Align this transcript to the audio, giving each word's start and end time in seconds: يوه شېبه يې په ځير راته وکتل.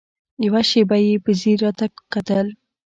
يوه 0.45 0.61
شېبه 0.69 0.97
يې 1.05 1.13
په 1.23 1.31
ځير 1.39 1.57
راته 1.65 1.85
وکتل. 1.97 2.47